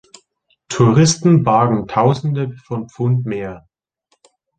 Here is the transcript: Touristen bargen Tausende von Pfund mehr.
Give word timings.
Touristen 0.67 1.43
bargen 1.43 1.87
Tausende 1.87 2.53
von 2.65 2.89
Pfund 2.89 3.27
mehr. 3.27 3.67